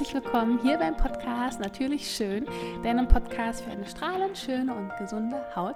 [0.00, 2.46] herzlich willkommen hier beim Podcast Natürlich Schön,
[2.82, 5.74] deinem Podcast für eine strahlend schöne und gesunde Haut.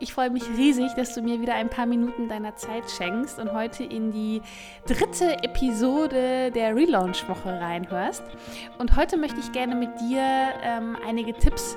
[0.00, 3.52] Ich freue mich riesig, dass du mir wieder ein paar Minuten deiner Zeit schenkst und
[3.52, 4.42] heute in die
[4.88, 8.24] dritte Episode der Relaunch-Woche reinhörst.
[8.78, 10.20] Und heute möchte ich gerne mit dir
[10.64, 11.76] ähm, einige Tipps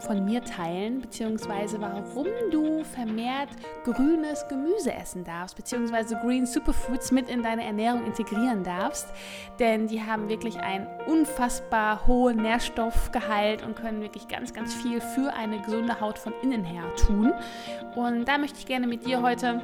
[0.00, 3.48] von mir teilen, beziehungsweise warum du vermehrt
[3.84, 9.08] grünes Gemüse essen darfst, beziehungsweise Green Superfoods mit in deine Ernährung integrieren darfst.
[9.58, 15.32] Denn die haben wirklich einen unfassbar hohen Nährstoffgehalt und können wirklich ganz, ganz viel für
[15.32, 17.32] eine gesunde Haut von innen her tun.
[17.96, 19.60] Und da möchte ich gerne mit dir heute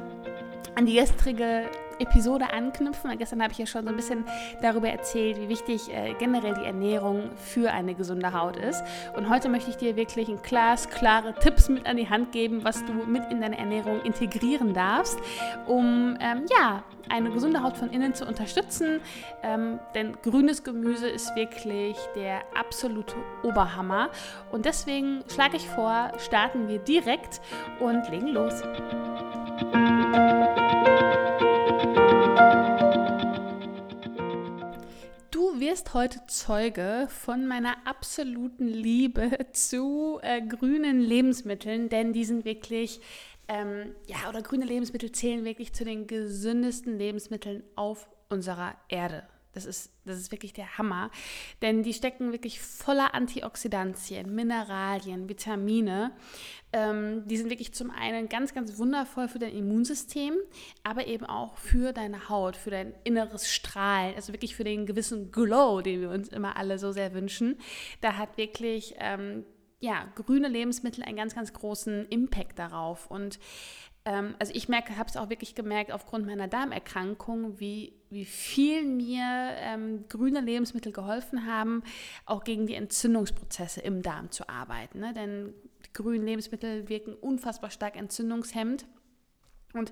[0.75, 1.63] an die gestrige
[1.99, 3.17] Episode anknüpfen.
[3.17, 4.25] Gestern habe ich ja schon so ein bisschen
[4.61, 8.83] darüber erzählt, wie wichtig äh, generell die Ernährung für eine gesunde Haut ist.
[9.15, 12.63] Und heute möchte ich dir wirklich ein Glas klare Tipps mit an die Hand geben,
[12.63, 15.19] was du mit in deine Ernährung integrieren darfst,
[15.65, 18.99] um ähm, ja, eine gesunde Haut von innen zu unterstützen.
[19.43, 24.09] Ähm, denn grünes Gemüse ist wirklich der absolute Oberhammer.
[24.51, 27.41] Und deswegen schlage ich vor, starten wir direkt
[27.79, 28.61] und legen los.
[35.75, 43.01] Wirst heute Zeuge von meiner absoluten Liebe zu äh, grünen Lebensmitteln, denn die sind wirklich,
[43.49, 49.27] ähm, ja, oder grüne Lebensmittel zählen wirklich zu den gesündesten Lebensmitteln auf unserer Erde.
[49.55, 51.09] Das ist, das ist wirklich der Hammer,
[51.61, 56.11] denn die stecken wirklich voller Antioxidantien, Mineralien, Vitamine.
[56.73, 60.35] Ähm, die sind wirklich zum einen ganz, ganz wundervoll für dein Immunsystem,
[60.83, 65.31] aber eben auch für deine Haut, für dein inneres Strahlen, also wirklich für den gewissen
[65.31, 67.57] Glow, den wir uns immer alle so sehr wünschen.
[68.01, 69.45] Da hat wirklich ähm,
[69.79, 73.09] ja, grüne Lebensmittel einen ganz, ganz großen Impact darauf.
[73.09, 73.39] Und
[74.05, 78.85] ähm, also ich merke, habe es auch wirklich gemerkt aufgrund meiner Darmerkrankung, wie, wie viel
[78.85, 79.23] mir
[79.57, 81.83] ähm, grüne Lebensmittel geholfen haben,
[82.25, 84.99] auch gegen die Entzündungsprozesse im Darm zu arbeiten.
[84.99, 85.13] Ne?
[85.13, 85.53] Denn
[85.85, 88.85] die grünen Lebensmittel wirken unfassbar stark entzündungshemmend.
[89.73, 89.91] Und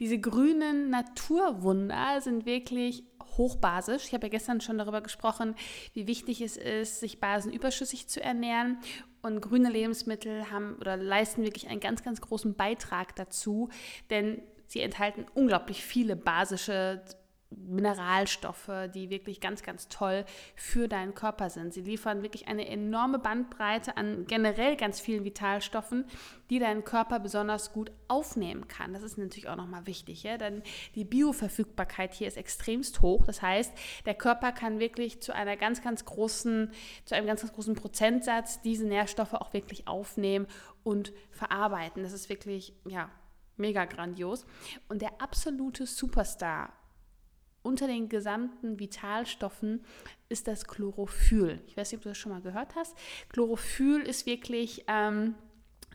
[0.00, 3.04] diese grünen Naturwunder sind wirklich
[3.40, 4.04] hochbasisch.
[4.04, 5.56] Ich habe ja gestern schon darüber gesprochen,
[5.94, 8.78] wie wichtig es ist, sich basenüberschüssig zu ernähren.
[9.22, 13.68] Und grüne Lebensmittel haben oder leisten wirklich einen ganz, ganz großen Beitrag dazu,
[14.08, 17.02] denn sie enthalten unglaublich viele basische
[17.50, 20.24] Mineralstoffe, die wirklich ganz, ganz toll
[20.54, 21.74] für deinen Körper sind.
[21.74, 26.04] Sie liefern wirklich eine enorme Bandbreite an generell ganz vielen Vitalstoffen,
[26.48, 28.92] die dein Körper besonders gut aufnehmen kann.
[28.92, 30.38] Das ist natürlich auch nochmal wichtig, ja?
[30.38, 30.62] denn
[30.94, 33.24] die Bioverfügbarkeit hier ist extremst hoch.
[33.26, 33.72] Das heißt,
[34.06, 36.70] der Körper kann wirklich zu einer ganz, ganz großen,
[37.04, 40.46] zu einem ganz, ganz großen Prozentsatz diese Nährstoffe auch wirklich aufnehmen
[40.84, 42.04] und verarbeiten.
[42.04, 43.10] Das ist wirklich, ja,
[43.56, 44.46] mega grandios.
[44.88, 46.72] Und der absolute Superstar
[47.62, 49.84] unter den gesamten Vitalstoffen
[50.28, 51.60] ist das Chlorophyll.
[51.66, 52.96] Ich weiß nicht, ob du das schon mal gehört hast.
[53.28, 55.34] Chlorophyll ist wirklich ähm,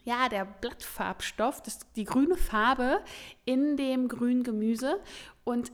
[0.06, 3.04] ja, der Blattfarbstoff, das, die grüne Farbe
[3.44, 5.02] in dem grünen Gemüse.
[5.44, 5.72] Und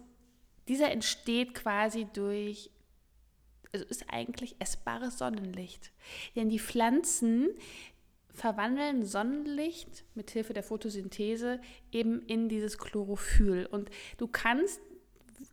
[0.68, 2.72] dieser entsteht quasi durch,
[3.74, 5.92] also ist eigentlich essbares Sonnenlicht.
[6.36, 7.50] Denn die Pflanzen
[8.34, 11.60] verwandeln Sonnenlicht mit Hilfe der Photosynthese
[11.92, 13.66] eben in dieses Chlorophyll.
[13.66, 14.82] Und du kannst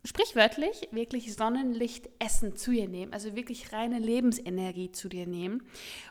[0.05, 5.63] sprichwörtlich wirklich Sonnenlicht Essen zu dir nehmen, also wirklich reine Lebensenergie zu dir nehmen.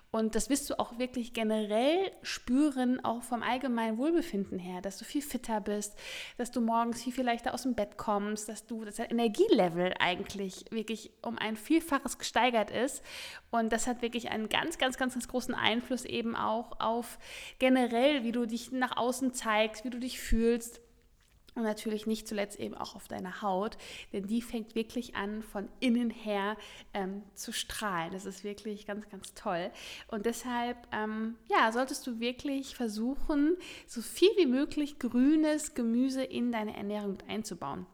[0.10, 5.06] Und das wirst du auch wirklich generell spüren, auch vom allgemeinen Wohlbefinden her, dass du
[5.06, 5.96] viel fitter bist,
[6.38, 10.66] dass du morgens viel, viel leichter aus dem Bett kommst, dass du, dein Energielevel eigentlich
[10.72, 13.04] wirklich um ein Vielfaches gesteigert ist.
[13.52, 17.20] Und das hat wirklich einen ganz, ganz, ganz, ganz großen Einfluss eben auch auf
[17.60, 20.82] generell, wie du dich nach außen zeigst, wie du dich fühlst
[21.58, 23.78] und natürlich nicht zuletzt eben auch auf deiner Haut,
[24.14, 26.56] denn die fängt wirklich an, von innen her
[26.94, 28.12] ähm, zu strahlen.
[28.14, 29.72] Das ist wirklich ganz, ganz toll.
[30.08, 33.58] Und deshalb, ähm, ja, solltest du wirklich versuchen,
[33.88, 37.88] so viel wie möglich grünes Gemüse in deine Ernährung mit einzubauen.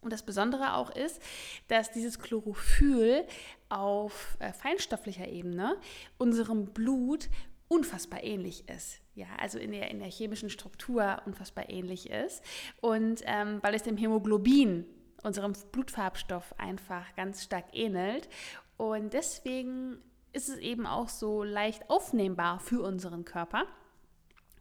[0.00, 1.20] Und das Besondere auch ist,
[1.66, 3.26] dass dieses Chlorophyll
[3.68, 5.76] auf äh, feinstofflicher Ebene
[6.16, 7.28] unserem Blut
[7.68, 9.00] unfassbar ähnlich ist.
[9.14, 12.42] Ja, also in der, in der chemischen Struktur unfassbar ähnlich ist.
[12.80, 14.86] Und ähm, weil es dem Hämoglobin,
[15.22, 18.28] unserem Blutfarbstoff, einfach ganz stark ähnelt.
[18.76, 19.98] Und deswegen
[20.32, 23.64] ist es eben auch so leicht aufnehmbar für unseren Körper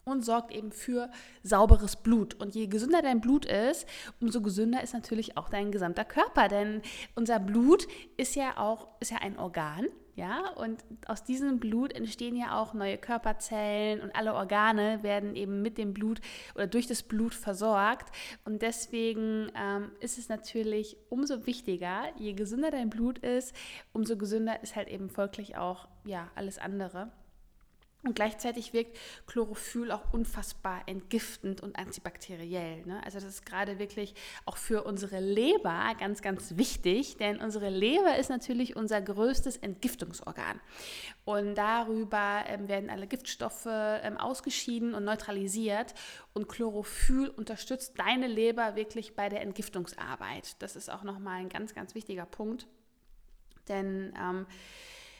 [0.06, 1.12] und sorgt eben für
[1.44, 2.33] sauberes Blut.
[2.36, 3.88] Und je gesünder dein Blut ist,
[4.19, 6.48] umso gesünder ist natürlich auch dein gesamter Körper.
[6.48, 6.81] Denn
[7.15, 9.86] unser Blut ist ja auch ist ja ein Organ
[10.18, 15.62] ja, und aus diesem Blut entstehen ja auch neue Körperzellen und alle Organe werden eben
[15.62, 16.22] mit dem Blut
[16.56, 18.10] oder durch das Blut versorgt.
[18.44, 23.56] Und deswegen ähm, ist es natürlich umso wichtiger, je gesünder dein Blut ist,
[23.94, 27.12] umso gesünder ist halt eben folglich auch ja alles andere.
[28.03, 28.95] Und gleichzeitig wirkt
[29.25, 32.85] Chlorophyll auch unfassbar entgiftend und antibakteriell.
[32.85, 33.01] Ne?
[33.03, 34.13] Also das ist gerade wirklich
[34.45, 40.61] auch für unsere Leber ganz, ganz wichtig, denn unsere Leber ist natürlich unser größtes Entgiftungsorgan.
[41.25, 45.95] Und darüber ähm, werden alle Giftstoffe ähm, ausgeschieden und neutralisiert.
[46.33, 50.61] Und Chlorophyll unterstützt deine Leber wirklich bei der Entgiftungsarbeit.
[50.61, 52.67] Das ist auch nochmal ein ganz, ganz wichtiger Punkt.
[53.67, 54.45] Denn ähm,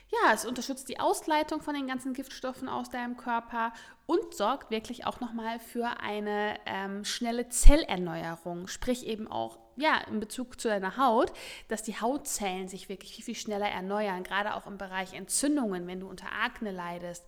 [0.10, 3.74] ja, es unterstützt die Ausleitung von den ganzen Giftstoffen aus deinem Körper
[4.06, 10.20] und sorgt wirklich auch nochmal für eine ähm, schnelle Zellerneuerung, sprich eben auch ja, in
[10.20, 11.32] Bezug zu deiner Haut,
[11.68, 16.00] dass die Hautzellen sich wirklich viel, viel schneller erneuern, gerade auch im Bereich Entzündungen, wenn
[16.00, 17.24] du unter Akne leidest,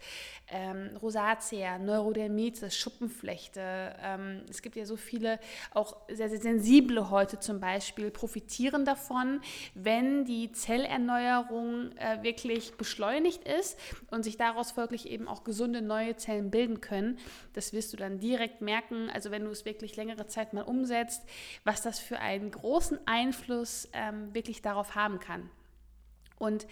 [0.48, 3.96] ähm, Rosatia, Neurodermitis, Schuppenflechte.
[4.02, 5.40] Ähm, es gibt ja so viele,
[5.74, 9.42] auch sehr, sehr sensible Häute zum Beispiel, profitieren davon,
[9.76, 13.78] wenn die Zellerneuerung äh, wirklich beschleunigt ist
[14.10, 17.20] und sich daraus folglich eben auch gesunde neue Zellen bilden können.
[17.54, 21.24] Das wirst du dann direkt merken, also wenn du es wirklich längere Zeit mal umsetzt,
[21.64, 25.50] was das für ein einen großen Einfluss ähm, wirklich darauf haben kann.
[26.38, 26.68] Und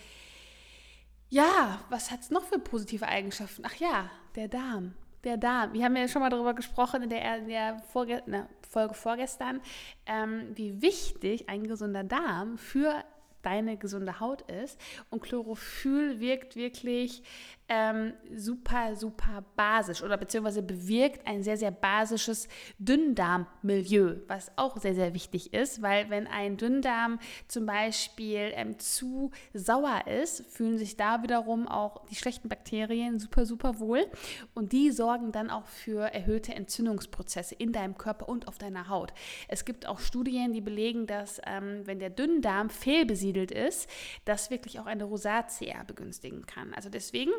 [1.29, 3.63] ja, was hat es noch für positive Eigenschaften?
[3.65, 4.93] Ach ja, der Darm.
[5.23, 5.73] Der Darm.
[5.73, 9.61] Wir haben ja schon mal darüber gesprochen in der, in der Vorge na, Folge vorgestern,
[10.05, 13.03] ähm, wie wichtig ein gesunder Darm für
[13.41, 14.79] deine gesunde Haut ist.
[15.09, 17.23] Und Chlorophyll wirkt wirklich
[17.69, 22.47] ähm, super, super basisch oder beziehungsweise bewirkt ein sehr, sehr basisches
[22.79, 29.31] Dünndarmmilieu, was auch sehr, sehr wichtig ist, weil wenn ein Dünndarm zum Beispiel ähm, zu
[29.53, 34.05] sauer ist, fühlen sich da wiederum auch die schlechten Bakterien super, super wohl
[34.53, 39.13] und die sorgen dann auch für erhöhte Entzündungsprozesse in deinem Körper und auf deiner Haut.
[39.49, 43.89] Es gibt auch Studien, die belegen, dass ähm, wenn der Dünndarm fehlbesiedelt ist,
[44.23, 46.73] das wirklich auch eine Rosatia begünstigen kann.
[46.73, 47.31] Also deswegen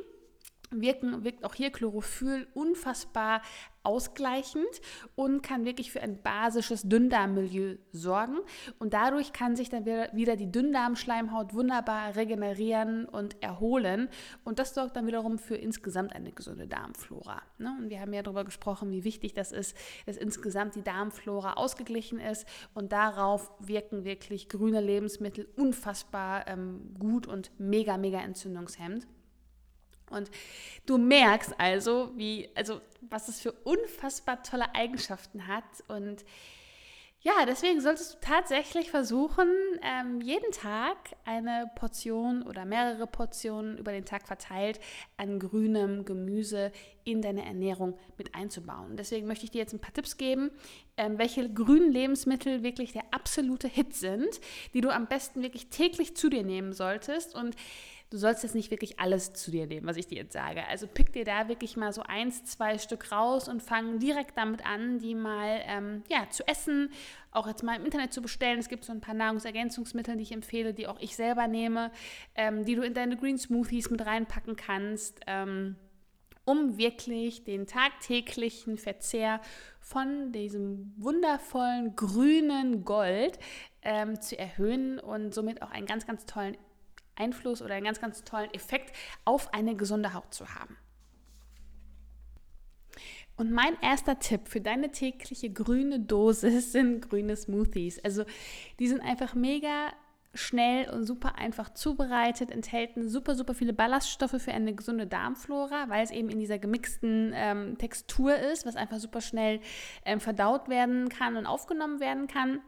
[0.70, 3.42] wirken, wirkt auch hier Chlorophyll unfassbar
[3.88, 4.68] ausgleichend
[5.14, 8.36] und kann wirklich für ein basisches Dünndarmmilieu sorgen.
[8.78, 14.08] Und dadurch kann sich dann wieder die Dünndarmschleimhaut wunderbar regenerieren und erholen.
[14.44, 17.40] Und das sorgt dann wiederum für insgesamt eine gesunde Darmflora.
[17.56, 17.74] Ne?
[17.80, 19.74] Und wir haben ja darüber gesprochen, wie wichtig das ist,
[20.04, 22.46] dass insgesamt die Darmflora ausgeglichen ist.
[22.74, 29.06] Und darauf wirken wirklich grüne Lebensmittel unfassbar ähm, gut und mega, mega entzündungshemmend.
[30.10, 30.30] Und
[30.86, 35.64] du merkst also, wie, also was es für unfassbar tolle Eigenschaften hat.
[35.88, 36.24] Und
[37.20, 39.48] ja, deswegen solltest du tatsächlich versuchen,
[39.82, 44.78] ähm, jeden Tag eine Portion oder mehrere Portionen über den Tag verteilt
[45.16, 46.70] an grünem Gemüse
[47.02, 48.96] in deine Ernährung mit einzubauen.
[48.96, 50.52] Deswegen möchte ich dir jetzt ein paar Tipps geben,
[50.96, 54.40] ähm, welche grünen Lebensmittel wirklich der absolute Hit sind,
[54.72, 57.34] die du am besten wirklich täglich zu dir nehmen solltest.
[57.34, 57.56] Und
[58.10, 60.66] du sollst jetzt nicht wirklich alles zu dir nehmen, was ich dir jetzt sage.
[60.66, 64.64] Also pick dir da wirklich mal so eins, zwei Stück raus und fang direkt damit
[64.64, 66.90] an, die mal ähm, ja, zu essen,
[67.32, 68.58] auch jetzt mal im Internet zu bestellen.
[68.58, 71.90] Es gibt so ein paar Nahrungsergänzungsmittel, die ich empfehle, die auch ich selber nehme,
[72.34, 75.20] ähm, die du in deine Green Smoothies mit reinpacken kannst.
[75.26, 75.76] Ähm,
[76.46, 79.42] um wirklich den tagtäglichen Verzehr
[79.80, 83.38] von diesem wundervollen grünen Gold
[83.82, 86.56] ähm, zu erhöhen und somit auch einen ganz, ganz tollen
[87.18, 88.94] Einfluss oder einen ganz, ganz tollen Effekt
[89.24, 90.76] auf eine gesunde Haut zu haben.
[93.36, 98.02] Und mein erster Tipp für deine tägliche grüne Dosis sind grüne Smoothies.
[98.04, 98.24] Also
[98.80, 99.92] die sind einfach mega
[100.34, 106.04] schnell und super einfach zubereitet, enthalten super, super viele Ballaststoffe für eine gesunde Darmflora, weil
[106.04, 109.60] es eben in dieser gemixten ähm, Textur ist, was einfach super schnell
[110.04, 112.60] ähm, verdaut werden kann und aufgenommen werden kann.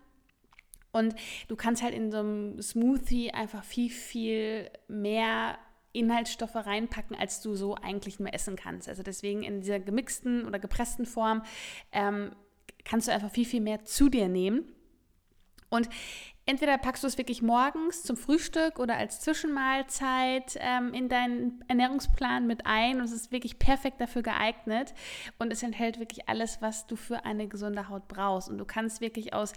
[0.92, 1.14] Und
[1.48, 5.58] du kannst halt in so einem Smoothie einfach viel, viel mehr
[5.92, 8.88] Inhaltsstoffe reinpacken, als du so eigentlich nur essen kannst.
[8.88, 11.42] Also deswegen in dieser gemixten oder gepressten Form
[11.92, 12.32] ähm,
[12.84, 14.64] kannst du einfach viel, viel mehr zu dir nehmen.
[15.68, 15.88] Und
[16.46, 22.46] entweder packst du es wirklich morgens zum Frühstück oder als Zwischenmahlzeit ähm, in deinen Ernährungsplan
[22.46, 24.94] mit ein und es ist wirklich perfekt dafür geeignet
[25.38, 28.48] und es enthält wirklich alles, was du für eine gesunde Haut brauchst.
[28.48, 29.52] Und du kannst wirklich aus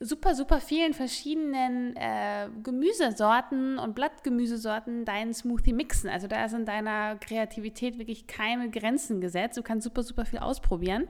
[0.00, 6.10] super, super vielen verschiedenen äh, Gemüsesorten und Blattgemüsesorten deinen Smoothie mixen.
[6.10, 9.56] Also da sind deiner Kreativität wirklich keine Grenzen gesetzt.
[9.56, 11.08] Du kannst super, super viel ausprobieren.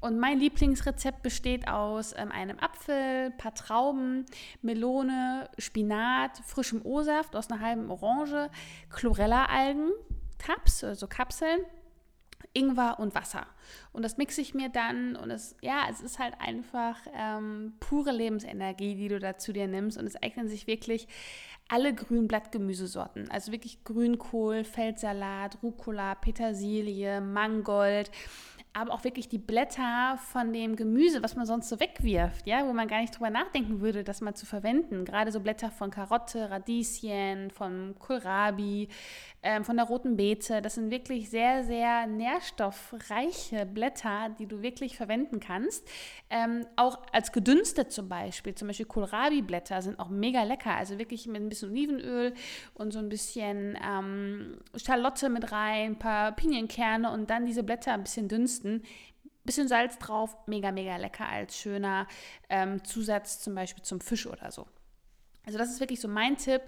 [0.00, 4.24] Und mein Lieblingsrezept besteht aus ähm, einem Apfel, paar Trauben,
[4.62, 8.50] Melone, Spinat, frischem O-Saft aus einer halben Orange,
[8.90, 9.90] Chlorella-Algen,
[10.38, 11.60] Tabs, also Kapseln
[12.52, 13.46] Ingwer und Wasser.
[13.92, 18.12] Und das mixe ich mir dann und es, ja, es ist halt einfach ähm, pure
[18.12, 19.98] Lebensenergie, die du da zu dir nimmst.
[19.98, 21.06] Und es eignen sich wirklich
[21.68, 23.30] alle grünen Blattgemüsesorten.
[23.30, 28.10] Also wirklich Grünkohl, Feldsalat, Rucola, Petersilie, Mangold
[28.72, 32.72] aber auch wirklich die Blätter von dem Gemüse, was man sonst so wegwirft, ja, wo
[32.72, 35.04] man gar nicht drüber nachdenken würde, das mal zu verwenden.
[35.04, 38.88] Gerade so Blätter von Karotte, Radieschen, von Kohlrabi,
[39.42, 40.62] ähm, von der roten Beete.
[40.62, 45.88] Das sind wirklich sehr, sehr nährstoffreiche Blätter, die du wirklich verwenden kannst.
[46.28, 48.54] Ähm, auch als gedünstet zum Beispiel.
[48.54, 50.76] Zum Beispiel Kohlrabi-Blätter sind auch mega lecker.
[50.76, 52.34] Also wirklich mit ein bisschen Olivenöl
[52.74, 57.94] und so ein bisschen ähm, Schalotte mit rein, ein paar Pinienkerne und dann diese Blätter
[57.94, 58.82] ein bisschen dünsten dünsten.
[59.44, 62.06] Bisschen Salz drauf, mega, mega lecker als schöner
[62.50, 64.66] ähm, Zusatz zum Beispiel zum Fisch oder so.
[65.46, 66.60] Also das ist wirklich so mein Tipp,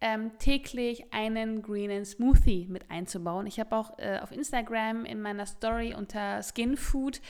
[0.00, 3.46] ähm, täglich einen greenen Smoothie mit einzubauen.
[3.46, 7.20] Ich habe auch äh, auf Instagram in meiner Story unter Skin Food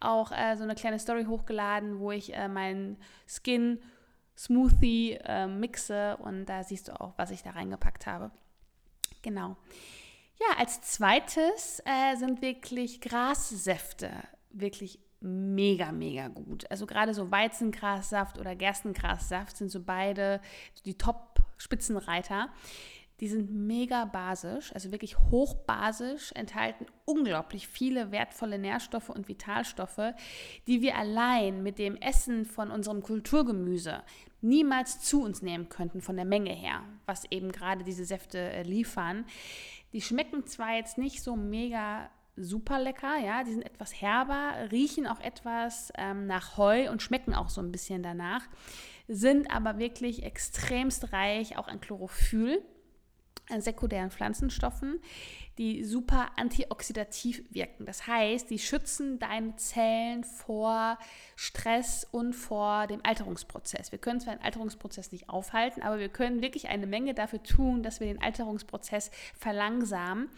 [0.00, 3.80] auch äh, so eine kleine Story hochgeladen, wo ich äh, meinen Skin
[4.36, 8.30] Smoothie äh, mixe und da siehst du auch, was ich da reingepackt habe.
[9.22, 9.56] Genau.
[10.40, 14.10] Ja, als zweites äh, sind wirklich Grassäfte
[14.50, 16.70] wirklich mega, mega gut.
[16.70, 20.40] Also gerade so Weizengrassaft oder Gerstengrassaft sind so beide
[20.84, 22.48] die Top-Spitzenreiter.
[23.20, 30.14] Die sind mega basisch, also wirklich hochbasisch, enthalten unglaublich viele wertvolle Nährstoffe und Vitalstoffe,
[30.66, 34.02] die wir allein mit dem Essen von unserem Kulturgemüse
[34.40, 38.62] niemals zu uns nehmen könnten von der Menge her, was eben gerade diese Säfte äh,
[38.62, 39.24] liefern.
[39.92, 45.06] Die schmecken zwar jetzt nicht so mega super lecker, ja, die sind etwas herber, riechen
[45.06, 48.48] auch etwas ähm, nach Heu und schmecken auch so ein bisschen danach,
[49.06, 52.62] sind aber wirklich extremst reich auch an Chlorophyll,
[53.60, 55.00] sekundären Pflanzenstoffen,
[55.58, 57.84] die super antioxidativ wirken.
[57.84, 60.98] Das heißt, die schützen deine Zellen vor
[61.36, 63.92] Stress und vor dem Alterungsprozess.
[63.92, 67.82] Wir können zwar den Alterungsprozess nicht aufhalten, aber wir können wirklich eine Menge dafür tun,
[67.82, 70.30] dass wir den Alterungsprozess verlangsamen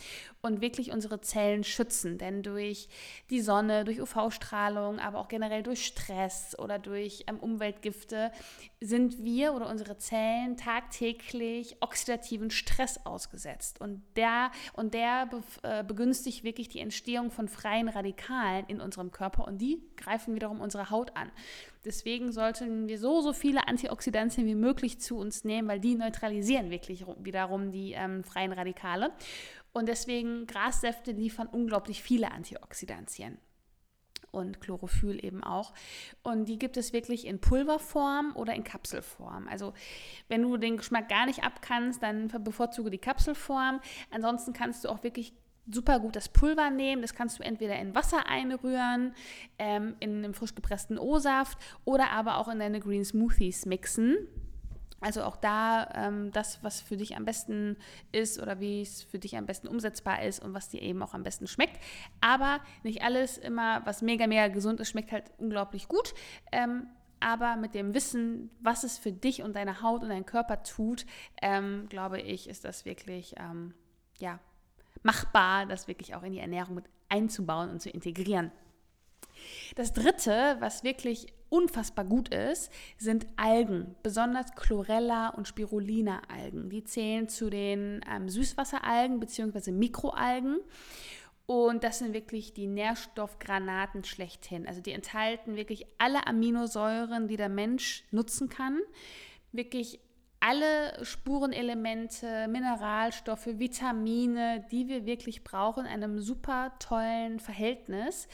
[0.42, 2.18] und wirklich unsere Zellen schützen.
[2.18, 2.88] Denn durch
[3.30, 8.32] die Sonne, durch UV-Strahlung, aber auch generell durch Stress oder durch ähm, Umweltgifte
[8.80, 13.80] sind wir oder unsere Zellen tagtäglich oxidativen Stress ausgesetzt.
[13.80, 15.28] Und der, und der der
[15.62, 20.60] äh, begünstigt wirklich die Entstehung von freien Radikalen in unserem Körper und die greifen wiederum
[20.60, 21.30] unsere Haut an.
[21.84, 26.70] Deswegen sollten wir so, so viele Antioxidantien wie möglich zu uns nehmen, weil die neutralisieren
[26.70, 29.12] wirklich wiederum die ähm, freien Radikale.
[29.72, 33.38] Und deswegen Grassäfte liefern unglaublich viele Antioxidantien
[34.34, 35.72] und Chlorophyll eben auch.
[36.22, 39.48] Und die gibt es wirklich in Pulverform oder in Kapselform.
[39.48, 39.72] Also
[40.28, 43.80] wenn du den Geschmack gar nicht abkannst, dann bevorzuge die Kapselform.
[44.10, 45.32] Ansonsten kannst du auch wirklich
[45.70, 47.02] super gut das Pulver nehmen.
[47.02, 49.14] Das kannst du entweder in Wasser einrühren,
[49.58, 54.16] ähm, in einem frisch gepressten O-Saft oder aber auch in deine Green Smoothies mixen.
[55.04, 57.76] Also auch da ähm, das, was für dich am besten
[58.10, 61.12] ist oder wie es für dich am besten umsetzbar ist und was dir eben auch
[61.12, 61.78] am besten schmeckt.
[62.22, 66.14] Aber nicht alles immer, was mega, mega gesund ist, schmeckt halt unglaublich gut.
[66.52, 66.86] Ähm,
[67.20, 71.04] aber mit dem Wissen, was es für dich und deine Haut und deinen Körper tut,
[71.42, 73.74] ähm, glaube ich, ist das wirklich ähm,
[74.20, 74.38] ja,
[75.02, 78.52] machbar, das wirklich auch in die Ernährung mit einzubauen und zu integrieren.
[79.74, 86.68] Das dritte, was wirklich unfassbar gut ist, sind Algen, besonders Chlorella und Spirulina-Algen.
[86.68, 89.70] Die zählen zu den ähm, Süßwasseralgen bzw.
[89.70, 90.58] Mikroalgen.
[91.46, 94.66] Und das sind wirklich die Nährstoffgranaten schlechthin.
[94.66, 98.80] Also die enthalten wirklich alle Aminosäuren, die der Mensch nutzen kann.
[99.52, 100.00] Wirklich
[100.40, 108.28] alle Spurenelemente, Mineralstoffe, Vitamine, die wir wirklich brauchen, in einem super tollen Verhältnis.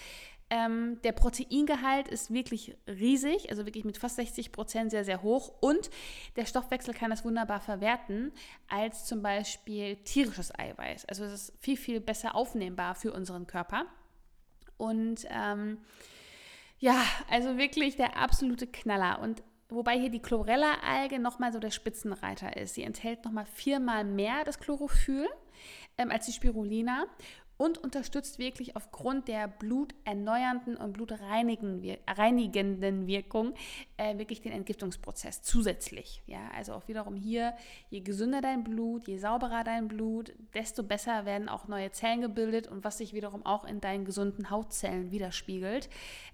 [0.52, 5.52] Ähm, der Proteingehalt ist wirklich riesig, also wirklich mit fast 60 Prozent sehr, sehr hoch.
[5.60, 5.90] Und
[6.34, 8.32] der Stoffwechsel kann das wunderbar verwerten
[8.68, 11.04] als zum Beispiel tierisches Eiweiß.
[11.04, 13.86] Also es ist viel, viel besser aufnehmbar für unseren Körper.
[14.76, 15.78] Und ähm,
[16.80, 19.20] ja, also wirklich der absolute Knaller.
[19.20, 22.74] Und wobei hier die Chlorella-Alge nochmal so der Spitzenreiter ist.
[22.74, 25.28] Sie enthält nochmal viermal mehr das Chlorophyll
[25.96, 27.06] ähm, als die Spirulina
[27.60, 33.52] und unterstützt wirklich aufgrund der bluterneuernden und blutreinigenden Wirkung
[33.98, 36.22] äh, wirklich den Entgiftungsprozess zusätzlich.
[36.26, 37.52] Ja, also auch wiederum hier,
[37.90, 42.66] je gesünder dein Blut, je sauberer dein Blut, desto besser werden auch neue Zellen gebildet
[42.66, 45.90] und was sich wiederum auch in deinen gesunden Hautzellen widerspiegelt.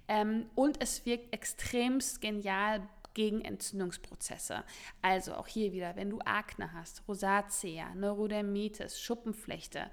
[0.06, 4.62] Ähm, und es wirkt extremst genial gegen Entzündungsprozesse.
[5.00, 9.90] Also auch hier wieder, wenn du Akne hast, Rosacea, Neurodermitis, Schuppenflechte,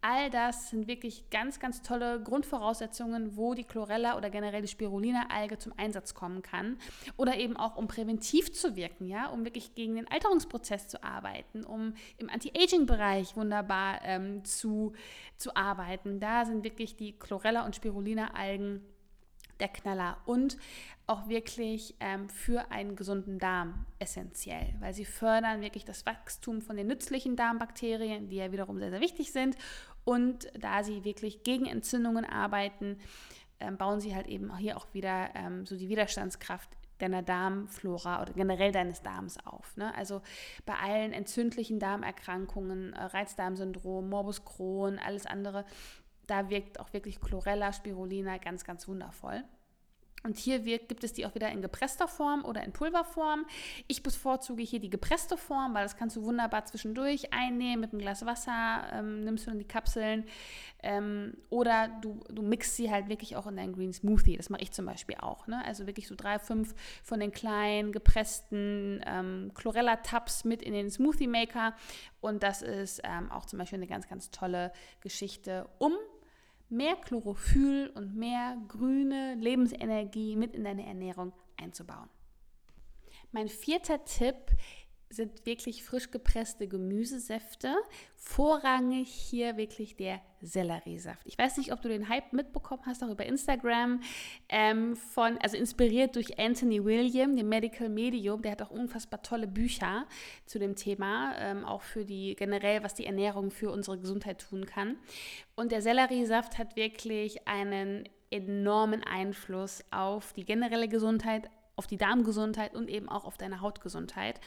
[0.00, 5.58] All das sind wirklich ganz, ganz tolle Grundvoraussetzungen, wo die Chlorella oder generell die Spirulina-Alge
[5.58, 6.78] zum Einsatz kommen kann.
[7.16, 11.64] Oder eben auch, um präventiv zu wirken, ja, um wirklich gegen den Alterungsprozess zu arbeiten,
[11.64, 14.92] um im Anti-Aging-Bereich wunderbar ähm, zu,
[15.36, 16.20] zu arbeiten.
[16.20, 18.84] Da sind wirklich die Chlorella und Spirulina-Algen
[19.58, 20.56] der Knaller und
[21.06, 26.76] auch wirklich ähm, für einen gesunden Darm essentiell, weil sie fördern wirklich das Wachstum von
[26.76, 29.56] den nützlichen Darmbakterien, die ja wiederum sehr, sehr wichtig sind.
[30.08, 32.96] Und da sie wirklich gegen Entzündungen arbeiten,
[33.60, 38.32] ähm, bauen sie halt eben hier auch wieder ähm, so die Widerstandskraft deiner Darmflora oder
[38.32, 39.76] generell deines Darms auf.
[39.76, 39.94] Ne?
[39.94, 40.22] Also
[40.64, 45.66] bei allen entzündlichen Darmerkrankungen, äh, Reizdarmsyndrom, Morbus Crohn, alles andere,
[46.26, 49.44] da wirkt auch wirklich Chlorella, Spirulina ganz, ganz wundervoll.
[50.24, 53.46] Und hier wirkt, gibt es die auch wieder in gepresster Form oder in Pulverform.
[53.86, 58.00] Ich bevorzuge hier die gepresste Form, weil das kannst du wunderbar zwischendurch einnehmen mit einem
[58.00, 60.24] Glas Wasser, ähm, nimmst du dann die Kapseln.
[60.82, 64.36] Ähm, oder du, du mixt sie halt wirklich auch in deinen Green Smoothie.
[64.36, 65.46] Das mache ich zum Beispiel auch.
[65.46, 65.64] Ne?
[65.64, 71.26] Also wirklich so drei, fünf von den kleinen gepressten ähm, Chlorella-Tabs mit in den Smoothie
[71.26, 71.74] Maker.
[72.20, 75.92] Und das ist ähm, auch zum Beispiel eine ganz, ganz tolle Geschichte, um
[76.68, 82.08] mehr Chlorophyll und mehr grüne Lebensenergie mit in deine Ernährung einzubauen.
[83.32, 84.36] Mein vierter Tipp
[85.10, 87.74] sind wirklich frisch gepresste Gemüsesäfte.
[88.14, 91.20] Vorrangig hier wirklich der Selleriesaft.
[91.24, 94.00] Ich weiß nicht, ob du den Hype mitbekommen hast, auch über Instagram,
[94.48, 98.42] ähm, von, also inspiriert durch Anthony William, dem Medical Medium.
[98.42, 100.06] Der hat auch unfassbar tolle Bücher
[100.46, 104.66] zu dem Thema, ähm, auch für die generell, was die Ernährung für unsere Gesundheit tun
[104.66, 104.96] kann.
[105.56, 112.74] Und der Selleriesaft hat wirklich einen enormen Einfluss auf die generelle Gesundheit, auf die Darmgesundheit
[112.74, 114.40] und eben auch auf deine Hautgesundheit.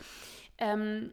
[0.61, 1.11] Ähm,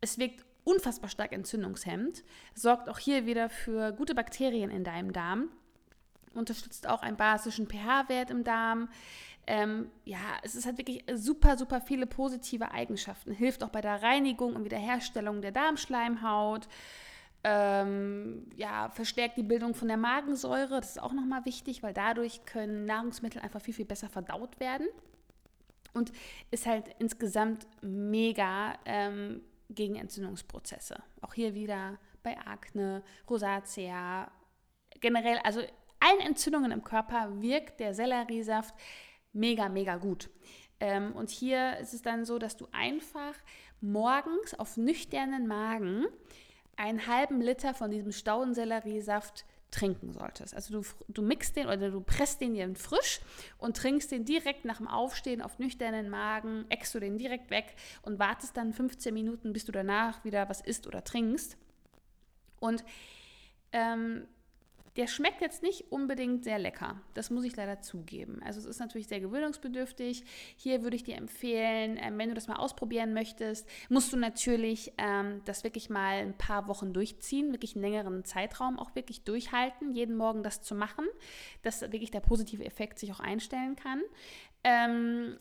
[0.00, 2.24] es wirkt unfassbar stark entzündungshemmend,
[2.54, 5.48] sorgt auch hier wieder für gute Bakterien in deinem Darm,
[6.34, 8.88] unterstützt auch einen basischen pH-Wert im Darm.
[9.46, 13.30] Ähm, ja, es ist halt wirklich super, super viele positive Eigenschaften.
[13.30, 16.66] Hilft auch bei der Reinigung und Wiederherstellung der Darmschleimhaut.
[17.44, 20.80] Ähm, ja, verstärkt die Bildung von der Magensäure.
[20.80, 24.88] Das ist auch nochmal wichtig, weil dadurch können Nahrungsmittel einfach viel, viel besser verdaut werden
[25.96, 26.12] und
[26.50, 31.02] ist halt insgesamt mega ähm, gegen Entzündungsprozesse.
[31.20, 34.30] Auch hier wieder bei Akne, Rosacea,
[35.00, 35.60] generell, also
[36.00, 38.74] allen Entzündungen im Körper wirkt der Selleriesaft
[39.32, 40.30] mega, mega gut.
[40.78, 43.34] Ähm, und hier ist es dann so, dass du einfach
[43.80, 46.06] morgens auf nüchternen Magen
[46.76, 50.54] einen halben Liter von diesem Staudenselleriesaft trinken solltest.
[50.54, 53.20] Also du, du mixt den oder du presst den dir frisch
[53.58, 57.74] und trinkst den direkt nach dem Aufstehen auf nüchternen Magen, eckst du den direkt weg
[58.02, 61.56] und wartest dann 15 Minuten, bis du danach wieder was isst oder trinkst.
[62.58, 62.84] Und
[63.72, 64.26] ähm,
[64.96, 67.00] der schmeckt jetzt nicht unbedingt sehr lecker.
[67.14, 68.40] Das muss ich leider zugeben.
[68.44, 70.24] Also es ist natürlich sehr gewöhnungsbedürftig.
[70.56, 74.92] Hier würde ich dir empfehlen, ähm, wenn du das mal ausprobieren möchtest, musst du natürlich
[74.98, 79.92] ähm, das wirklich mal ein paar Wochen durchziehen, wirklich einen längeren Zeitraum auch wirklich durchhalten,
[79.92, 81.04] jeden Morgen das zu machen,
[81.62, 84.02] dass wirklich der positive Effekt sich auch einstellen kann.
[84.64, 85.36] Ähm,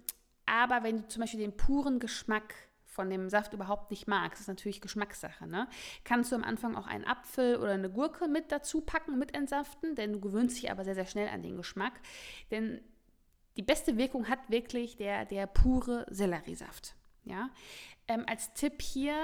[0.45, 2.53] aber wenn du zum Beispiel den puren Geschmack
[2.95, 5.45] von dem Saft überhaupt nicht magst, ist natürlich Geschmackssache.
[5.45, 5.67] Ne?
[6.03, 9.95] Kannst du am Anfang auch einen Apfel oder eine Gurke mit dazu packen, mit entsaften,
[9.95, 11.93] denn du gewöhnst dich aber sehr, sehr schnell an den Geschmack.
[12.51, 12.81] Denn
[13.57, 16.95] die beste Wirkung hat wirklich der, der pure Selleriesaft.
[17.25, 17.49] Ja?
[18.07, 19.15] Ähm, als Tipp hier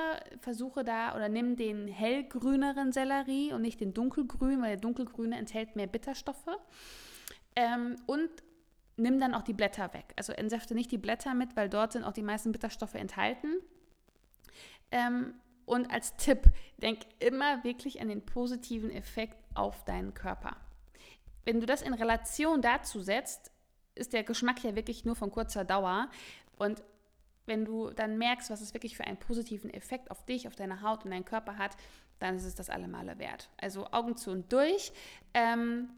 [0.42, 5.76] versuche da oder nimm den hellgrüneren Sellerie und nicht den dunkelgrünen, weil der dunkelgrüne enthält
[5.76, 6.58] mehr Bitterstoffe.
[7.56, 8.30] Ähm, und
[9.02, 10.14] nimm dann auch die Blätter weg.
[10.16, 13.56] Also entsäfte nicht die Blätter mit, weil dort sind auch die meisten Bitterstoffe enthalten.
[14.92, 15.34] Ähm,
[15.66, 16.46] und als Tipp,
[16.78, 20.58] denk immer wirklich an den positiven Effekt auf deinen Körper.
[21.46, 23.52] Wenn du das in Relation dazu setzt,
[23.96, 26.10] ist der Geschmack ja wirklich nur von kurzer Dauer.
[26.58, 26.84] Und
[27.46, 30.82] wenn du dann merkst, was es wirklich für einen positiven Effekt auf dich, auf deine
[30.82, 31.76] Haut und deinen Körper hat,
[32.20, 33.50] dann ist es das allemal wert.
[33.58, 34.92] Also Augen zu und durch.
[35.34, 35.90] Ähm,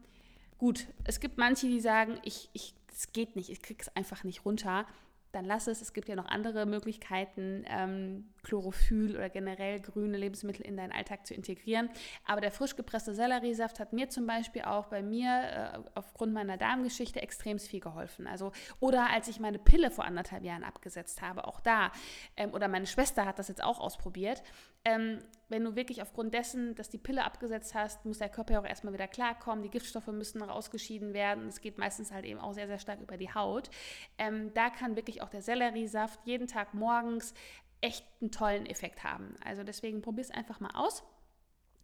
[0.58, 4.24] gut, es gibt manche, die sagen, ich, ich es geht nicht, ich kriege es einfach
[4.24, 4.86] nicht runter.
[5.32, 5.82] dann lass es.
[5.82, 11.26] Es gibt ja noch andere Möglichkeiten, ähm, Chlorophyll oder generell grüne Lebensmittel in deinen Alltag
[11.26, 11.90] zu integrieren.
[12.24, 16.56] Aber der frisch gepresste Selleriesaft hat mir zum Beispiel auch bei mir äh, aufgrund meiner
[16.56, 18.28] Darmgeschichte extrem viel geholfen.
[18.28, 21.90] Also, oder als ich meine Pille vor anderthalb Jahren abgesetzt habe, auch da.
[22.36, 24.44] Ähm, oder meine Schwester hat das jetzt auch ausprobiert.
[24.84, 25.18] Ähm,
[25.48, 28.66] wenn du wirklich aufgrund dessen, dass die Pille abgesetzt hast, muss der Körper ja auch
[28.66, 29.62] erstmal wieder klarkommen.
[29.62, 31.48] Die Giftstoffe müssen rausgeschieden werden.
[31.48, 33.70] Es geht meistens halt eben auch sehr, sehr stark über die Haut.
[34.18, 37.34] Ähm, da kann wirklich auch der Selleriesaft jeden Tag morgens
[37.80, 39.34] echt einen tollen Effekt haben.
[39.44, 41.04] Also deswegen probier es einfach mal aus.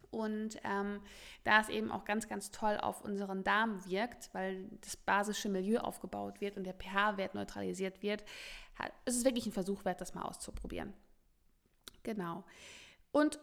[0.09, 0.99] Und ähm,
[1.45, 5.79] da es eben auch ganz, ganz toll auf unseren Darm wirkt, weil das basische Milieu
[5.79, 8.25] aufgebaut wird und der pH-Wert neutralisiert wird,
[9.05, 10.93] ist es wirklich ein Versuch wert, das mal auszuprobieren.
[12.03, 12.43] Genau.
[13.11, 13.39] Und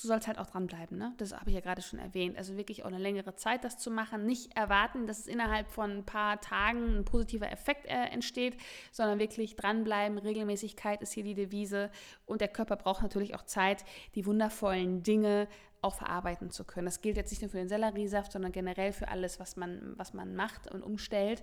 [0.00, 1.14] du sollst halt auch dranbleiben, ne?
[1.16, 2.36] Das habe ich ja gerade schon erwähnt.
[2.36, 4.26] Also wirklich auch eine längere Zeit das zu machen.
[4.26, 8.56] Nicht erwarten, dass es innerhalb von ein paar Tagen ein positiver Effekt äh, entsteht,
[8.92, 10.18] sondern wirklich dranbleiben.
[10.18, 11.90] Regelmäßigkeit ist hier die Devise.
[12.26, 15.48] Und der Körper braucht natürlich auch Zeit, die wundervollen Dinge
[15.82, 16.86] auch verarbeiten zu können.
[16.86, 20.14] Das gilt jetzt nicht nur für den Selleriesaft, sondern generell für alles, was man, was
[20.14, 21.42] man macht und umstellt.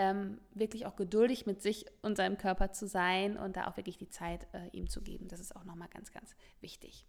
[0.00, 3.98] Ähm, wirklich auch geduldig mit sich und seinem Körper zu sein und da auch wirklich
[3.98, 5.26] die Zeit äh, ihm zu geben.
[5.26, 7.04] Das ist auch nochmal ganz, ganz wichtig.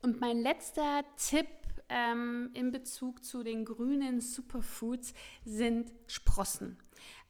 [0.00, 1.46] Und mein letzter Tipp
[1.90, 5.12] ähm, in Bezug zu den grünen Superfoods
[5.44, 6.78] sind Sprossen.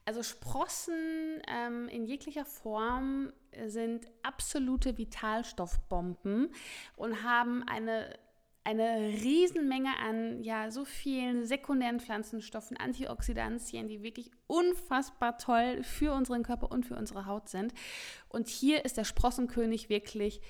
[0.05, 3.33] Also Sprossen ähm, in jeglicher Form
[3.67, 6.55] sind absolute Vitalstoffbomben
[6.95, 8.17] und haben eine
[8.65, 16.43] eine Riesenmenge an ja so vielen sekundären Pflanzenstoffen, Antioxidantien, die wirklich unfassbar toll für unseren
[16.43, 17.75] Körper und für unsere Haut sind.
[18.29, 20.41] Und hier ist der Sprossenkönig wirklich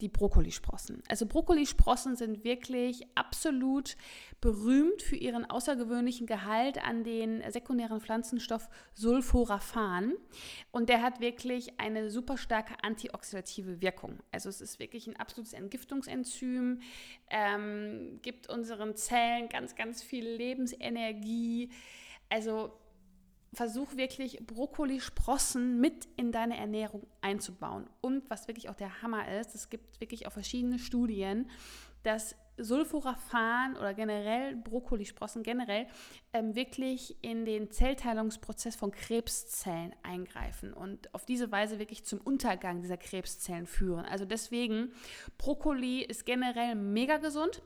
[0.00, 1.02] die Brokkolisprossen.
[1.08, 3.96] Also Brokkolisprossen sind wirklich absolut
[4.40, 10.14] berühmt für ihren außergewöhnlichen Gehalt an den sekundären Pflanzenstoff Sulforaphan
[10.72, 14.18] und der hat wirklich eine super starke antioxidative Wirkung.
[14.32, 16.80] Also es ist wirklich ein absolutes Entgiftungsenzym,
[17.30, 21.70] ähm, gibt unseren Zellen ganz, ganz viel Lebensenergie.
[22.28, 22.72] Also
[23.54, 27.88] versuch wirklich Brokkolisprossen mit in deine Ernährung einzubauen.
[28.00, 31.50] Und was wirklich auch der Hammer ist, es gibt wirklich auch verschiedene Studien,
[32.02, 35.86] dass Sulforaphan oder generell Brokkolisprossen generell
[36.32, 42.80] ähm, wirklich in den Zellteilungsprozess von Krebszellen eingreifen und auf diese Weise wirklich zum Untergang
[42.80, 44.04] dieser Krebszellen führen.
[44.04, 44.92] Also deswegen,
[45.36, 47.60] Brokkoli ist generell mega gesund.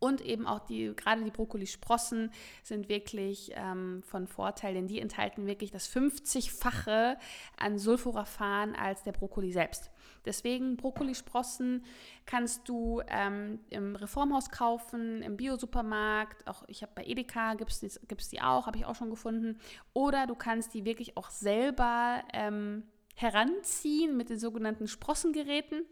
[0.00, 2.32] Und eben auch die, gerade die Brokkolisprossen
[2.62, 7.18] sind wirklich ähm, von Vorteil, denn die enthalten wirklich das 50-fache
[7.58, 9.90] an Sulforaphan als der Brokkoli selbst.
[10.24, 11.84] Deswegen Brokkolisprossen
[12.24, 18.28] kannst du ähm, im Reformhaus kaufen, im Biosupermarkt, auch ich habe bei Edeka, gibt es
[18.30, 19.58] die auch, habe ich auch schon gefunden.
[19.92, 22.84] Oder du kannst die wirklich auch selber ähm,
[23.16, 25.84] heranziehen mit den sogenannten Sprossengeräten.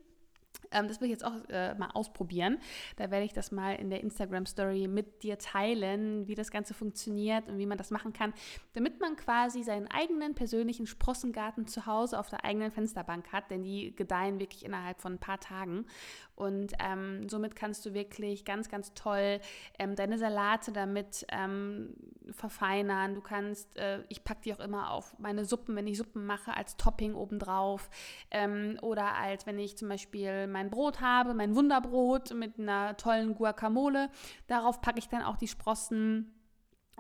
[0.72, 2.58] Ähm, das will ich jetzt auch äh, mal ausprobieren.
[2.96, 7.48] Da werde ich das mal in der Instagram-Story mit dir teilen, wie das Ganze funktioniert
[7.48, 8.32] und wie man das machen kann,
[8.74, 13.62] damit man quasi seinen eigenen persönlichen Sprossengarten zu Hause auf der eigenen Fensterbank hat, denn
[13.62, 15.86] die gedeihen wirklich innerhalb von ein paar Tagen.
[16.38, 19.40] Und ähm, somit kannst du wirklich ganz, ganz toll
[19.76, 21.94] ähm, deine Salate damit ähm,
[22.30, 23.16] verfeinern.
[23.16, 26.56] Du kannst, äh, ich packe die auch immer auf meine Suppen, wenn ich Suppen mache,
[26.56, 27.90] als Topping obendrauf.
[28.30, 33.34] Ähm, oder als wenn ich zum Beispiel mein Brot habe, mein Wunderbrot mit einer tollen
[33.36, 34.10] Guacamole.
[34.48, 36.34] Darauf packe ich dann auch die Sprossen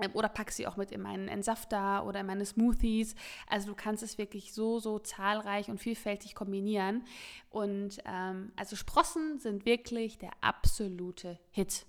[0.00, 3.16] ähm, oder pack sie auch mit in meinen Entsafter oder in meine Smoothies.
[3.48, 7.02] Also du kannst es wirklich so, so zahlreich und vielfältig kombinieren.
[7.50, 11.86] Und ähm, also Sprossen sind wirklich der absolute Hit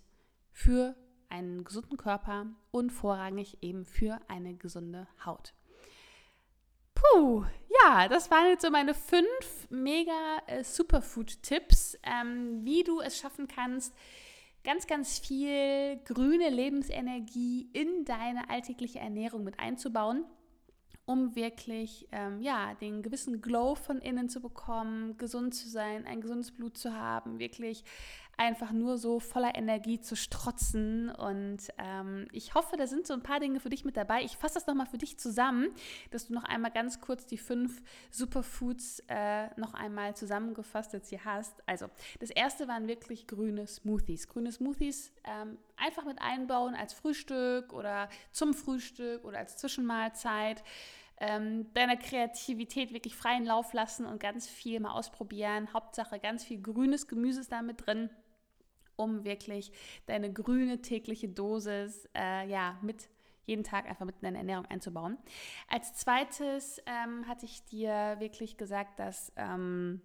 [0.52, 0.96] für
[1.30, 5.54] einen gesunden Körper und vorrangig eben für eine gesunde Haut.
[7.00, 7.46] Puh,
[7.84, 10.12] ja, das waren jetzt so meine fünf mega
[10.48, 13.94] äh, Superfood-Tipps, ähm, wie du es schaffen kannst,
[14.66, 20.26] ganz, ganz viel grüne Lebensenergie in deine alltägliche Ernährung mit einzubauen,
[21.06, 26.20] um wirklich ähm, ja, den gewissen Glow von innen zu bekommen, gesund zu sein, ein
[26.20, 27.84] gesundes Blut zu haben, wirklich
[28.40, 31.10] einfach nur so voller Energie zu strotzen.
[31.10, 34.24] Und ähm, ich hoffe, da sind so ein paar Dinge für dich mit dabei.
[34.24, 35.68] Ich fasse das nochmal für dich zusammen,
[36.12, 41.26] dass du noch einmal ganz kurz die fünf Superfoods äh, noch einmal zusammengefasst jetzt hier
[41.26, 41.62] hast.
[41.68, 41.88] Also,
[42.20, 44.30] das erste waren wirklich grüne Smoothies.
[44.30, 50.64] Grüne Smoothies ähm, einfach mit einbauen als Frühstück oder zum Frühstück oder als Zwischenmahlzeit
[51.20, 55.74] ähm, deiner Kreativität wirklich freien Lauf lassen und ganz viel mal ausprobieren.
[55.74, 58.10] Hauptsache ganz viel grünes Gemüse ist da mit drin
[59.00, 59.72] um wirklich
[60.06, 63.10] deine grüne tägliche Dosis äh, ja, mit
[63.46, 65.18] jeden Tag einfach mit in deine Ernährung einzubauen.
[65.68, 70.02] Als zweites ähm, hatte ich dir wirklich gesagt, dass, ähm,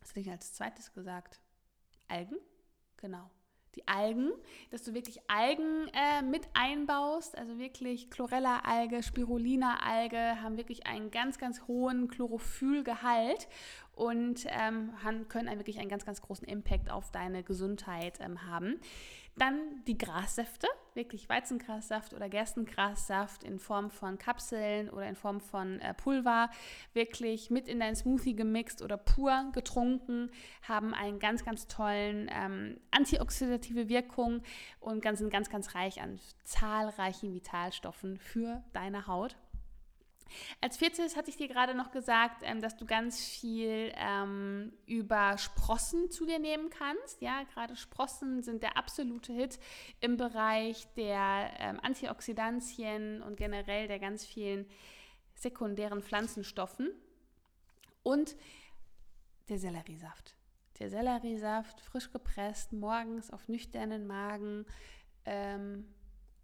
[0.00, 1.40] was hatte ich als zweites gesagt?
[2.08, 2.36] Algen?
[2.96, 3.30] Genau
[3.76, 4.32] die Algen,
[4.70, 11.38] dass du wirklich Algen äh, mit einbaust, also wirklich Chlorella-Alge, Spirulina-Alge haben wirklich einen ganz,
[11.38, 13.48] ganz hohen Chlorophyllgehalt
[13.94, 14.90] und ähm,
[15.28, 18.80] können einen, wirklich einen ganz, ganz großen Impact auf deine Gesundheit ähm, haben.
[19.38, 25.78] Dann die Grassäfte, wirklich Weizengrassaft oder Gerstengrassaft in Form von Kapseln oder in Form von
[25.80, 26.48] äh, Pulver,
[26.94, 30.30] wirklich mit in dein Smoothie gemixt oder pur getrunken,
[30.62, 34.42] haben einen ganz, ganz tollen ähm, antioxidative Wirkung
[34.80, 39.36] und ganz, sind ganz, ganz reich an zahlreichen Vitalstoffen für deine Haut.
[40.60, 45.38] Als viertes hatte ich dir gerade noch gesagt, ähm, dass du ganz viel ähm, über
[45.38, 47.20] Sprossen zu dir nehmen kannst.
[47.20, 49.58] Ja, gerade Sprossen sind der absolute Hit
[50.00, 54.66] im Bereich der ähm, Antioxidantien und generell der ganz vielen
[55.34, 56.90] sekundären Pflanzenstoffen.
[58.02, 58.36] Und
[59.48, 60.36] der Selleriesaft.
[60.78, 64.66] Der Selleriesaft, frisch gepresst, morgens auf nüchternen Magen.
[65.24, 65.86] Ähm,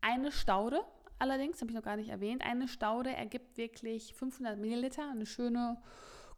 [0.00, 0.84] eine Staude,
[1.22, 2.42] allerdings, habe ich noch gar nicht erwähnt.
[2.44, 5.78] Eine Staude ergibt wirklich 500 Milliliter, eine schöne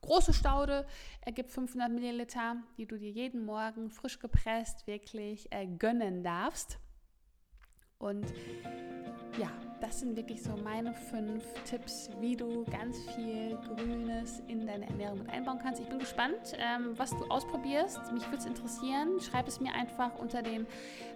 [0.02, 0.86] große Staude
[1.22, 6.78] ergibt 500 Milliliter, die du dir jeden Morgen frisch gepresst wirklich äh, gönnen darfst.
[7.98, 8.26] Und
[9.38, 9.50] ja,
[9.84, 15.18] das sind wirklich so meine fünf Tipps, wie du ganz viel Grünes in deine Ernährung
[15.18, 15.78] mit einbauen kannst.
[15.78, 18.10] Ich bin gespannt, ähm, was du ausprobierst.
[18.12, 19.20] Mich würde es interessieren.
[19.20, 20.66] Schreib es mir einfach unter den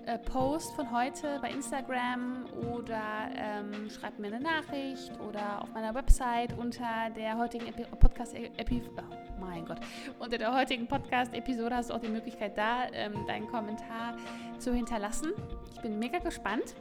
[0.04, 5.94] äh, Post von heute bei Instagram oder ähm, schreib mir eine Nachricht oder auf meiner
[5.94, 9.02] Website unter der heutigen Podcast-Episode.
[9.10, 9.80] Oh mein Gott,
[10.18, 14.18] unter der heutigen Podcast-Episode hast du auch die Möglichkeit, da ähm, deinen Kommentar
[14.58, 15.32] zu hinterlassen.
[15.74, 16.74] Ich bin mega gespannt.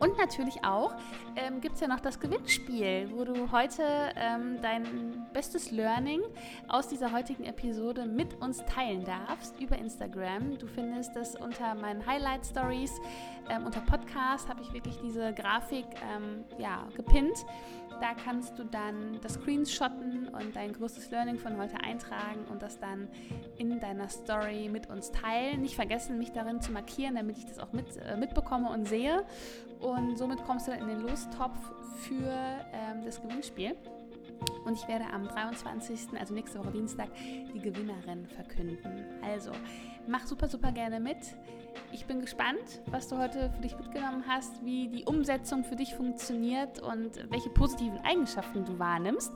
[0.00, 0.94] Und natürlich auch
[1.36, 3.82] ähm, gibt es ja noch das Gewinnspiel, wo du heute
[4.16, 6.22] ähm, dein bestes Learning
[6.68, 10.58] aus dieser heutigen Episode mit uns teilen darfst über Instagram.
[10.58, 12.98] Du findest es unter meinen Highlight Stories,
[13.50, 15.84] ähm, unter Podcast habe ich wirklich diese Grafik
[16.14, 17.44] ähm, ja, gepinnt.
[18.00, 22.78] Da kannst du dann das Screenshotten und dein größtes Learning von heute eintragen und das
[22.78, 23.08] dann
[23.58, 25.60] in deiner Story mit uns teilen.
[25.60, 29.24] Nicht vergessen, mich darin zu markieren, damit ich das auch mit, äh, mitbekomme und sehe.
[29.80, 31.58] Und somit kommst du dann in den Lostopf
[32.00, 32.32] für
[32.72, 33.76] ähm, das Gewinnspiel.
[34.64, 37.08] Und ich werde am 23., also nächste Woche Dienstag,
[37.52, 39.04] die Gewinnerin verkünden.
[39.22, 39.52] Also
[40.06, 41.18] mach super, super gerne mit.
[41.92, 45.94] Ich bin gespannt, was du heute für dich mitgenommen hast, wie die Umsetzung für dich
[45.94, 49.32] funktioniert und welche positiven Eigenschaften du wahrnimmst.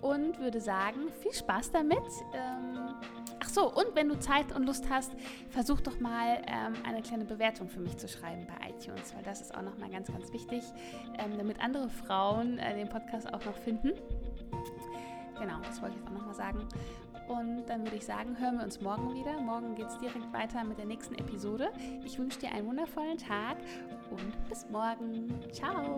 [0.00, 1.98] Und würde sagen, viel Spaß damit.
[2.32, 2.94] Ähm,
[3.40, 5.12] ach so, und wenn du Zeit und Lust hast,
[5.48, 9.40] versuch doch mal ähm, eine kleine Bewertung für mich zu schreiben bei iTunes, weil das
[9.40, 10.62] ist auch nochmal ganz, ganz wichtig,
[11.18, 13.92] ähm, damit andere Frauen äh, den Podcast auch noch finden.
[15.38, 16.66] Genau, das wollte ich auch nochmal sagen.
[17.28, 19.40] Und dann würde ich sagen, hören wir uns morgen wieder.
[19.40, 21.70] Morgen geht es direkt weiter mit der nächsten Episode.
[22.04, 23.56] Ich wünsche dir einen wundervollen Tag
[24.10, 25.34] und bis morgen.
[25.52, 25.96] Ciao.